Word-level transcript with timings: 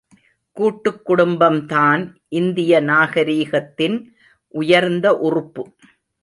கூட்டுக் 0.51 1.09
குடும்பம்தான் 1.09 2.15
இந்திய 2.27 2.81
நாகரீகத்தின் 2.81 4.03
உயர்ந்த 4.47 5.17
உறுப்பு. 5.17 5.73